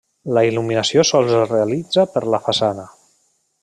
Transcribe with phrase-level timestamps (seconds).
[0.37, 2.91] La il·luminació sols es realitza per la façana.